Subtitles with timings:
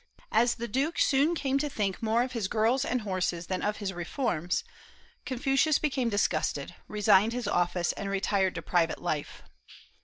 [0.31, 3.77] As the duke soon came to think more of his girls and horses than of
[3.77, 4.63] his reforms,
[5.27, 9.43] Confucius became disgusted, resigned his office, and retired to private life.